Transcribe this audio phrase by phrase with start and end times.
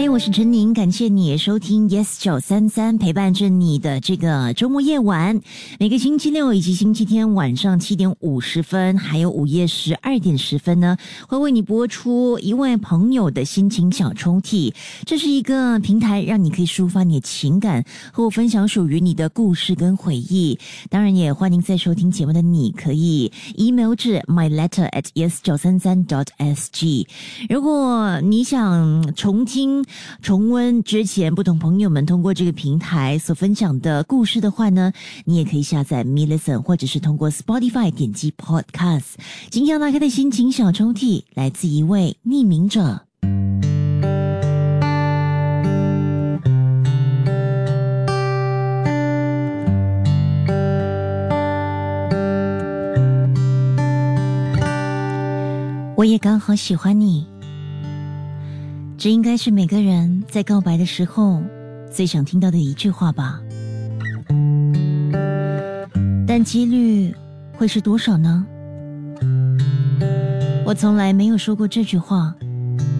[0.00, 5.40] 嗨，我是陈宁，感谢你收听 Yes 九三三，陪伴着你的这个周末夜晚。
[5.80, 14.72] 每个星期六以及星期天晚上七点五十分，还有午夜十二点十分呢，会为你播出一位朋友的心情小抽屉。
[15.04, 20.56] 这是一个平台，让你可以抒发你的情感，和我分享属于你的故事跟回忆。
[20.88, 27.04] 当然，也欢迎在收听节目的你可以 email 至 my letter at yes 九三三 dot sg。
[27.48, 29.84] 如果你想重听、
[30.22, 34.92] 重温之前不同朋友们通过这个平台所分享的故事的话呢，
[35.24, 39.14] 你也可以下载 Me Listen，或者是通过 Spotify 点击 Podcast。
[39.50, 43.02] 今天要拉开的心情小抽屉来自一位匿名者。
[55.96, 57.26] 我也刚好喜欢你，
[58.98, 61.40] 这应该是每个人在告白的时候
[61.88, 63.40] 最想听到的一句话吧。
[66.26, 67.14] 但几率
[67.56, 68.44] 会是多少呢？
[70.66, 72.34] 我从来没有说过这句话，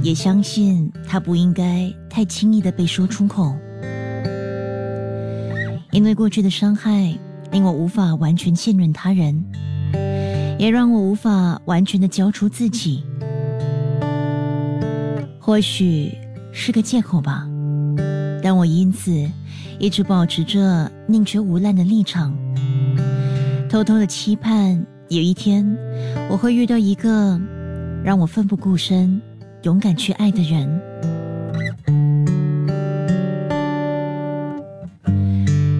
[0.00, 3.52] 也相信它不应该太轻易的被说出口，
[5.90, 7.12] 因为过去的伤害
[7.50, 9.44] 令我无法完全信任他人。
[10.60, 13.02] 也让我无法完全的交出自己，
[15.48, 16.12] 或许
[16.52, 17.48] 是个借口吧，
[18.42, 19.10] 但我因此
[19.78, 22.36] 一直保持着宁缺毋滥的立场，
[23.70, 25.66] 偷偷的期盼有一天
[26.28, 27.40] 我会遇到一个
[28.04, 29.18] 让我奋不顾身、
[29.62, 30.68] 勇敢去爱的人。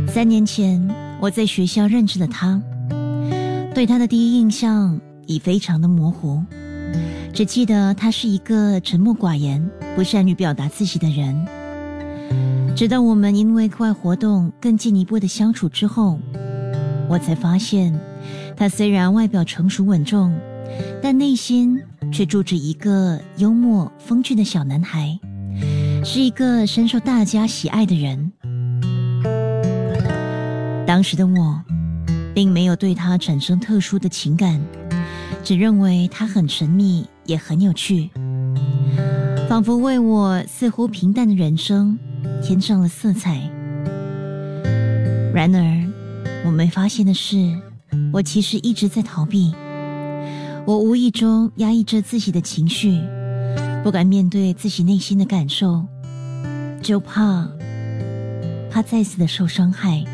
[0.06, 0.82] 三年前，
[1.20, 2.58] 我在学校认识了他。
[3.74, 6.42] 对他的第一印象已非常的模糊，
[7.32, 11.46] 只记得他是一个沉默寡言、不善于表达自己的人。
[12.74, 16.18] 直到我们因为课外活动更进一步的相处之后，
[17.08, 17.98] 我才发现，
[18.56, 20.32] 他虽然外表成熟稳重，
[21.02, 21.80] 但内心
[22.12, 25.18] 却住着一个幽默风趣的小男孩，
[26.04, 28.32] 是一个深受大家喜爱的人。
[30.86, 31.62] 当时的我。
[32.34, 34.60] 并没有对他产生特殊的情感，
[35.42, 38.10] 只认为他很神秘，也很有趣，
[39.48, 41.98] 仿佛为我似乎平淡的人生
[42.42, 43.40] 添上了色彩。
[45.34, 45.86] 然而，
[46.44, 47.36] 我没发现的是，
[48.12, 49.54] 我其实一直在逃避。
[50.66, 53.00] 我无意中压抑着自己的情绪，
[53.82, 55.86] 不敢面对自己内心的感受，
[56.82, 57.48] 就怕
[58.70, 60.04] 怕再次的受伤害。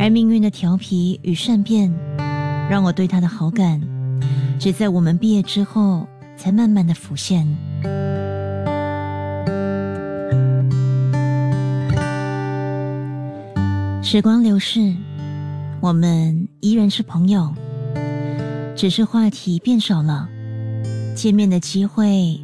[0.00, 1.92] 而命运的调皮与善变，
[2.68, 3.80] 让我对他的好感，
[4.58, 7.46] 只在我们毕业之后才慢慢的浮现。
[14.02, 14.94] 时光流逝，
[15.80, 17.52] 我们依然是朋友，
[18.74, 20.28] 只是话题变少了，
[21.14, 22.40] 见面的机会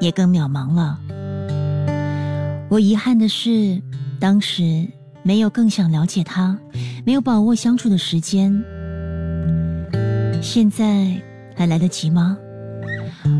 [0.00, 0.98] 也更渺茫了。
[2.68, 3.80] 我遗憾的是，
[4.20, 4.88] 当时。
[5.26, 6.58] 没有更想了解他，
[7.06, 8.62] 没有把握相处的时间。
[10.44, 11.10] 现在
[11.56, 12.36] 还来得及吗？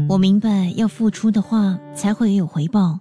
[0.08, 2.98] 我明白要付出的话才会有回报，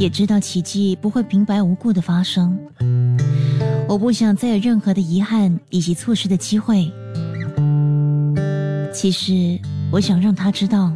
[0.00, 2.58] 也知道奇迹不会平白无故的发生。
[3.86, 6.90] 我不想再有任何的遗憾以及错失的机会。
[8.90, 9.60] 其实
[9.92, 10.90] 我想让他知道，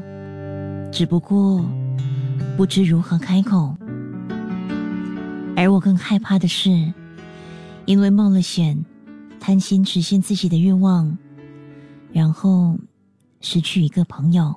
[0.91, 1.63] 只不过
[2.57, 3.77] 不知如何开口。
[5.55, 6.91] 而我更害怕的是。
[7.85, 8.85] 因为冒了险，
[9.39, 11.17] 贪心实现自己的愿望，
[12.17, 12.79] 然后
[13.43, 14.55] 失去一个朋友，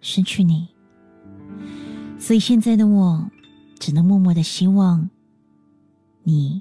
[0.00, 0.66] 失去你，
[2.18, 3.30] 所以现在的我
[3.78, 5.08] 只能默默的希望，
[6.24, 6.60] 你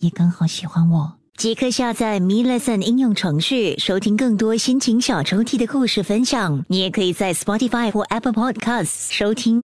[0.00, 1.12] 也刚好喜欢我。
[1.36, 6.64] 即刻下载 Me Lesson 应用程序，收听更多心情小抽屉的故事分享。
[6.68, 9.60] 你也可以在 Spotify 或 Apple Podcasts 收听。